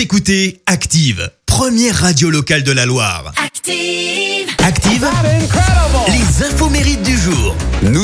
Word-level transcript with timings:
Vous 0.00 0.04
écoutez 0.04 0.62
Active, 0.64 1.30
première 1.44 1.94
radio 1.94 2.30
locale 2.30 2.62
de 2.62 2.72
la 2.72 2.86
Loire. 2.86 3.34
Active. 3.36 4.48
Active, 4.64 5.06
les 6.08 6.42
infos 6.42 6.70
mérites 6.70 6.89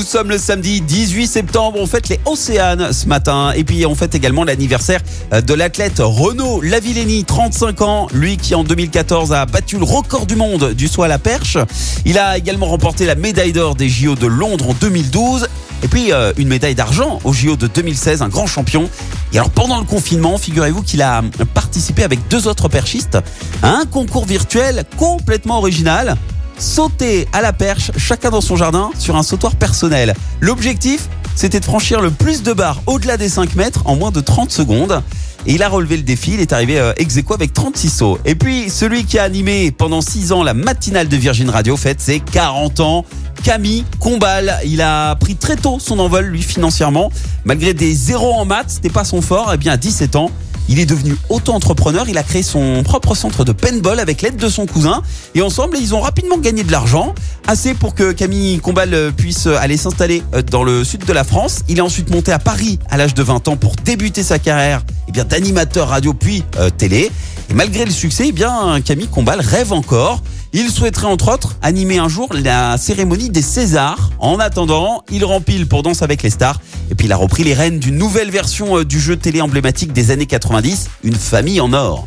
sommes 0.07 0.31
le 0.31 0.39
samedi 0.39 0.81
18 0.83 1.27
septembre, 1.27 1.79
on 1.81 1.87
fête 1.87 2.09
les 2.09 2.21
Océanes 2.27 2.93
ce 2.93 3.09
matin 3.09 3.51
et 3.57 3.65
puis 3.65 3.85
on 3.87 3.97
fête 3.97 4.15
également 4.15 4.45
l'anniversaire 4.45 5.01
euh, 5.33 5.41
de 5.41 5.53
l'athlète 5.53 5.99
Renaud 5.99 6.61
Lavillenie, 6.61 7.25
35 7.25 7.83
ans, 7.83 8.07
lui 8.15 8.37
qui 8.37 8.55
en 8.55 8.63
2014 8.63 9.33
a 9.33 9.47
battu 9.47 9.79
le 9.79 9.85
record 9.85 10.27
du 10.27 10.37
monde 10.37 10.75
du 10.75 10.87
saut 10.87 11.03
à 11.03 11.09
la 11.09 11.19
perche. 11.19 11.59
Il 12.05 12.19
a 12.19 12.39
également 12.39 12.67
remporté 12.67 13.05
la 13.05 13.17
médaille 13.17 13.53
d'or 13.53 13.75
des 13.75 13.89
JO 13.89 14.15
de 14.15 14.29
Londres 14.29 14.71
en 14.71 14.75
2012 14.75 15.49
et 15.83 15.89
puis 15.89 16.13
euh, 16.13 16.33
une 16.37 16.49
médaille 16.49 16.77
d'argent 16.77 17.19
au 17.25 17.33
JO 17.33 17.57
de 17.57 17.67
2016, 17.67 18.23
un 18.23 18.29
grand 18.29 18.47
champion. 18.47 18.89
Et 19.33 19.39
alors 19.39 19.51
pendant 19.51 19.81
le 19.81 19.87
confinement, 19.87 20.39
figurez-vous 20.39 20.83
qu'il 20.83 21.03
a 21.03 21.23
participé 21.53 22.05
avec 22.05 22.29
deux 22.29 22.47
autres 22.47 22.69
perchistes 22.69 23.19
à 23.63 23.71
un 23.71 23.87
concours 23.87 24.25
virtuel 24.25 24.85
complètement 24.97 25.59
original 25.59 26.17
sauter 26.59 27.29
à 27.33 27.41
la 27.43 27.53
perche, 27.53 27.91
chacun 27.97 28.31
dans 28.31 28.41
son 28.41 28.57
jardin, 28.57 28.91
sur 28.99 29.17
un 29.17 29.23
sautoir 29.23 29.57
personnel. 29.57 30.15
L'objectif, 30.41 31.09
c'était 31.35 31.61
de 31.61 31.65
franchir 31.65 32.01
le 32.01 32.11
plus 32.11 32.43
de 32.43 32.53
barres 32.53 32.81
au-delà 32.87 33.17
des 33.17 33.29
5 33.29 33.55
mètres 33.57 33.83
en 33.85 33.97
moins 33.97 34.11
de 34.11 34.21
30 34.21 34.51
secondes. 34.51 35.03
Et 35.47 35.55
il 35.55 35.63
a 35.63 35.69
relevé 35.69 35.97
le 35.97 36.03
défi, 36.03 36.33
il 36.35 36.41
est 36.41 36.53
arrivé 36.53 36.79
euh, 36.79 36.93
ex 36.97 37.17
aequo 37.17 37.35
avec 37.35 37.53
36 37.53 37.91
sauts. 37.91 38.19
Et 38.25 38.35
puis, 38.35 38.69
celui 38.69 39.05
qui 39.05 39.19
a 39.19 39.23
animé 39.23 39.71
pendant 39.71 40.01
6 40.01 40.33
ans 40.33 40.43
la 40.43 40.55
matinale 40.55 41.09
de 41.09 41.17
Virgin 41.17 41.51
Radio 41.51 41.77
fête 41.77 42.01
ses 42.01 42.21
40 42.21 42.81
ans. 42.81 43.05
Camille 43.45 43.85
Combal, 44.01 44.59
il 44.65 44.83
a 44.83 45.15
pris 45.15 45.37
très 45.37 45.55
tôt 45.55 45.79
son 45.79 46.01
envol, 46.01 46.25
lui, 46.25 46.43
financièrement. 46.43 47.13
Malgré 47.45 47.75
des 47.75 47.95
zéros 47.95 48.33
en 48.33 48.45
maths, 48.45 48.71
c'était 48.71 48.91
pas 48.91 49.05
son 49.05 49.21
fort, 49.21 49.53
et 49.53 49.57
bien 49.57 49.75
à 49.75 49.77
17 49.77 50.17
ans, 50.17 50.31
il 50.69 50.79
est 50.81 50.87
devenu 50.87 51.17
auto-entrepreneur. 51.29 52.09
Il 52.09 52.19
a 52.19 52.23
créé 52.23 52.43
son 52.43 52.83
propre 52.83 53.15
centre 53.15 53.45
de 53.45 53.53
paintball 53.53 54.01
avec 54.01 54.23
l'aide 54.23 54.37
de 54.37 54.49
son 54.49 54.67
cousin. 54.67 55.03
Et 55.35 55.43
ensemble, 55.43 55.77
ils 55.81 55.95
ont 55.95 56.01
rapidement 56.01 56.39
gagné 56.39 56.65
de 56.65 56.73
l'argent. 56.73 57.15
Assez 57.47 57.75
pour 57.75 57.95
que 57.95 58.13
Camille 58.13 58.59
Combal 58.59 59.13
puisse 59.17 59.47
aller 59.47 59.77
s'installer 59.77 60.23
dans 60.51 60.65
le 60.65 60.85
sud 60.85 61.05
de 61.05 61.13
la 61.13 61.25
France. 61.25 61.61
Il 61.69 61.79
est 61.79 61.83
ensuite 61.83 62.11
monté 62.11 62.33
à 62.33 62.39
Paris 62.39 62.79
à 62.91 62.97
l'âge 62.97 63.15
de 63.15 63.23
20 63.23 63.49
ans 63.49 63.57
pour 63.57 63.75
débuter 63.85 64.23
sa 64.23 64.39
carrière 64.39 64.83
eh 65.09 65.13
bien 65.13 65.25
d'animateur 65.25 65.89
radio 65.89 66.15
puis 66.15 66.43
euh, 66.59 66.71
télé. 66.71 67.11
Et 67.49 67.55
malgré 67.55 67.85
le 67.85 67.91
succès, 67.91 68.27
eh 68.29 68.33
bien 68.33 68.81
Camille 68.85 69.09
Combal 69.09 69.41
rêve 69.41 69.73
encore. 69.73 70.23
Il 70.53 70.71
souhaiterait 70.71 71.07
entre 71.07 71.33
autres 71.33 71.57
animer 71.63 71.99
un 71.99 72.09
jour 72.09 72.29
la 72.33 72.79
cérémonie 72.79 73.31
des 73.31 73.43
Césars. 73.43 74.11
En 74.19 74.39
attendant, 74.39 75.05
il 75.11 75.25
rempile 75.25 75.67
pour 75.67 75.83
Danse 75.83 76.03
avec 76.03 76.23
les 76.23 76.31
stars. 76.31 76.61
Et 76.91 76.95
puis 76.95 77.07
il 77.07 77.13
a 77.13 77.17
repris 77.17 77.45
les 77.45 77.55
rênes 77.55 77.79
d'une 77.79 77.97
nouvelle 77.97 78.31
version 78.31 78.79
euh, 78.79 78.85
du 78.85 79.01
jeu 79.01 79.17
télé 79.17 79.41
emblématique 79.41 79.93
des 79.93 80.11
années 80.11 80.27
90, 80.27 80.89
Une 81.05 81.15
famille 81.15 81.61
en 81.61 81.73
or. 81.73 82.05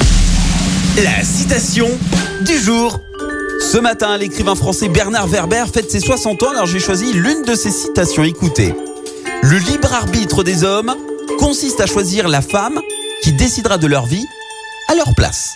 La 0.98 1.24
citation 1.24 1.88
du 2.46 2.58
jour. 2.58 3.00
Ce 3.62 3.78
matin, 3.78 4.18
l'écrivain 4.18 4.56
français 4.56 4.88
Bernard 4.88 5.28
Werber 5.28 5.66
fête 5.72 5.92
ses 5.92 6.00
60 6.00 6.44
ans, 6.44 6.52
alors 6.52 6.66
j'ai 6.66 6.80
choisi 6.80 7.14
l'une 7.14 7.44
de 7.44 7.56
ses 7.56 7.72
citations. 7.72 8.24
Écoutez. 8.24 8.74
Le 9.44 9.58
libre 9.58 9.94
arbitre 9.94 10.44
des 10.44 10.64
hommes 10.64 10.94
consiste 11.38 11.80
à 11.82 11.86
choisir 11.86 12.28
la 12.28 12.42
femme 12.42 12.80
qui 13.22 13.34
décidera 13.34 13.78
de 13.78 13.88
leur 13.88 14.06
vie 14.06 14.26
à 14.90 14.96
leur 14.96 15.14
place. 15.16 15.56